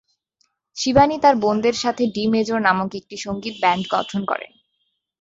শিবানী 0.77 1.17
তার 1.19 1.35
বোনদের 1.35 1.73
সাথে 1.73 2.03
ডি-মেজর 2.07 2.59
নামক 2.61 2.91
একটি 2.95 3.15
সঙ্গীত 3.17 3.55
ব্যান্ড 3.61 3.85
গঠন 3.91 4.21
করেন। 4.25 4.51